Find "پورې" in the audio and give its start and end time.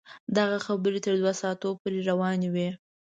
1.79-1.99